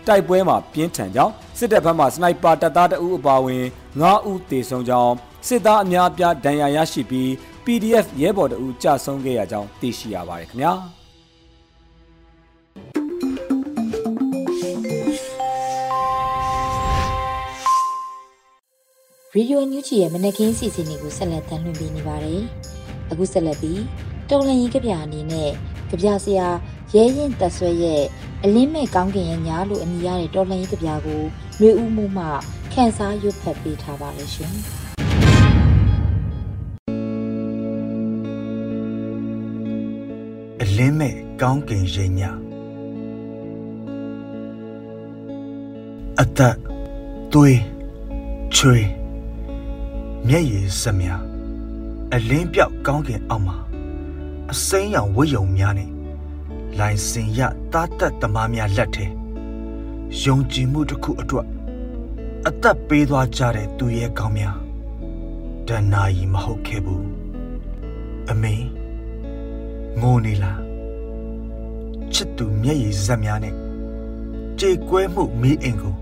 [0.06, 3.64] တိုက်ပွဲမှာပြင်းထန်ကြောင်းစစ်တပ်ဘက်မှစနိုက်ပါတပ်သားတအုပ်အပါအဝင်
[4.00, 5.14] 9ဦးသေဆုံးကြောင်း
[5.48, 7.28] စစ်သားအများအပြားဒဏ်ရာရရှိပြီး
[7.64, 10.72] PDF ရဲဘော်တအုပ်ကြဆုံးခဲ့ရကြောင်းသိရှိရပါတယ်ခင်ဗျာ
[19.32, 22.42] ဗီဒီယိုညူချီရဲ့မနက်ခင်းစီစဉ်တွေကိုဆက်လက်တင်ပြနေပါတယ်။
[23.14, 23.82] အခုဆက်လက်ပြီး
[24.30, 25.50] တုံလန်ရင်ကြပြအနေနဲ့
[25.90, 26.48] ကြပြဆရာ
[26.94, 28.02] ရဲရင်တက်ဆွဲရဲ့
[28.44, 31.22] အလင်းမဲ့ကောင်းကင်ရဲ့ညာလို့အမည်ရတဲ့တော်လှန်ရေးကြပြကို
[31.60, 32.26] မျိုးဦးမှုမှ
[32.72, 34.54] ခန်းစားရွတ်ဖတ်ပေးထားပါလိမ့်ရှင်။
[40.76, 42.20] လင်းမဲ့ကောင်းကင်ရိပ်ည
[46.20, 46.56] အသက်
[47.32, 47.60] သွေး
[48.56, 48.78] ချွေ
[50.28, 51.33] မျက်ရည်စမြ
[52.16, 53.56] အလင်းပြောက်ကောင်းကင်အောက်မှာ
[54.52, 55.90] အစိမ်းရောင်ဝတ်ယုံများနဲ့
[56.78, 57.40] လိုင်စင်ရ
[57.72, 59.06] တားတက်သမားများလက်ထဲ
[60.22, 61.46] ယုံကြည်မှုတစ်ခုအတွက်
[62.48, 64.56] အသက်ပေးသွားကြတဲ့သူရဲ့ကောင်းများ
[65.66, 67.06] တဏှာကြီးမဟုတ်ခဲ့ဘူး
[68.30, 68.54] အမေ
[70.00, 70.60] ငိုနေလား
[72.12, 73.54] ချစ်သူမျက်ရည်ဇက်များနဲ့
[74.60, 75.94] ကြေကွဲမှုမီးအိမ်ကို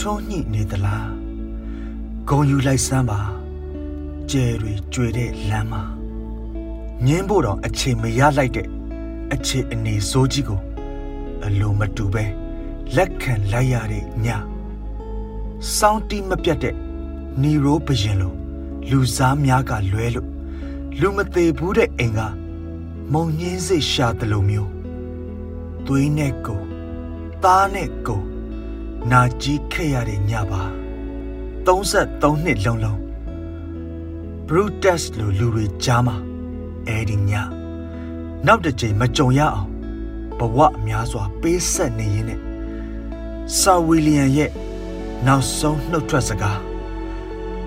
[0.00, 1.08] ထုံးညှိနေသလား
[2.28, 3.33] ဂုံယူလိုက်စမ်းပါ
[4.30, 5.82] ကျဲတွေကြွေတဲ့လမ်းမှာ
[7.06, 8.68] ငင်းဖို့တော့အချိန်မရလိုက်တဲ့
[9.32, 10.60] အခြေအနေစိုးကြီးကို
[11.44, 12.24] အလိုမတူပဲ
[12.96, 14.26] လက်ခံလိုက်ရတဲ့ည
[15.76, 16.74] စောင်းတီးမပြတ်တဲ့
[17.42, 18.34] နီရိုးဘရင်လို
[18.90, 20.28] လူစားများကလွဲလို့
[21.00, 22.20] လူမသေးဘူးတဲ့အိမ်က
[23.12, 24.70] မုံညင်းစိတ်ရှာတယ်လို့မျိုး
[25.86, 26.62] သွေးနဲ့ကို
[27.42, 28.22] သားနဲ့ကို
[29.10, 30.62] နာကြီးခဲ့ရတဲ့ညပါ
[31.66, 33.03] 33နှစ်လုံးလုံး
[34.48, 36.16] Brutus လိုလူတွေကြားမှာ
[36.88, 37.32] အဲ့ဒီည
[38.46, 39.70] နောက်တစ်ချိန်မကြုံရအောင်
[40.38, 42.40] ဘဝအများစွာပေးဆက်နေရင်းနဲ့
[43.58, 44.50] ဆာဝီလီယံရဲ့
[45.26, 46.60] နောက်ဆုံးနှုတ်ထွက်စကား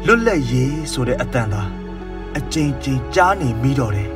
[0.06, 1.64] လွတ်လပ်ရေးဆိုတဲ့အတန်သာ
[2.38, 4.10] အကြိမ်ကြိမ်ကြားနေမိတော့တယ်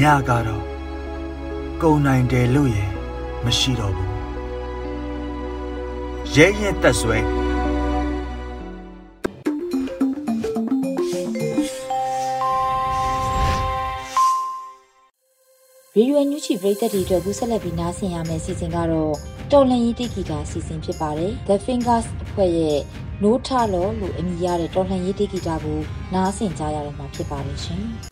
[0.00, 0.64] ညကတော့
[1.82, 2.78] ကုံနိုင်တယ်လို့ရ
[3.44, 4.10] မရှိတော့ဘူး
[6.34, 7.18] ရဲရဲတက်ဆွဲ
[15.98, 19.14] ရေရွယ်ညူချီပရိသတ်တွေအတွက်ဘူးဆက်လက်ပြီးနားဆင်ရမယ့်စီစဉ်ကတော့
[19.52, 22.78] တော်လန်ရေးတိဂီတာစီစဉ်ဖြစ်ပါတယ် The Fingers အဖွဲ့ရဲ့
[23.22, 25.80] နိုးထလောလို့အမည်ရတဲ့တော်လှန်ရေးတေဂီတာကို
[26.14, 27.84] နားဆင်ကြရတော့မှာဖြစ်ပါလိမ့်ရှင်။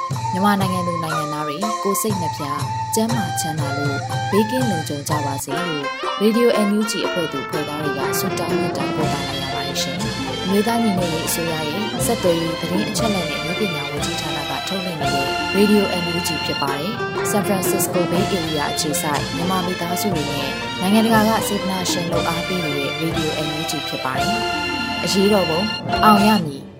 [0.33, 2.43] မြန်မာနိုင်ငံသူနိုင်ငံသားတွေကိုစိတ်နှပြ
[2.95, 3.97] ကျန်းမာချမ်းသာလို့
[4.31, 5.83] ဘေးကင်းလုံခြုံကြပါစေလို့
[6.21, 9.97] Radio NUG အဖွဲ့သူဖွဲ့သားတွေကဆုတောင်းမြတ်တာပို့တာလိုက်ရပါတယ်ရှင်။
[10.49, 16.91] မြေသားညီမတွေအစိုးရရဲ့စက်သွေးရေးသတင်းအချက်အလက်တွေမျိုးပညာဝန်ကြီးဌာနကထုတ်လွှင့်နေတဲ့ Radio NUG ဖြစ်ပါတယ်။
[17.31, 20.49] San Francisco Bay Area အခြေစိုက်မြန်မာမိသားစုတွေနဲ့
[20.81, 24.37] နိုင်ငံတကာကစေတနာရှင်လို့အားပေးနေတဲ့ Radio NUG ဖြစ်ပါတယ်။
[25.03, 25.61] အရေးတော်ပုံ
[26.05, 26.70] အောင်ရမည်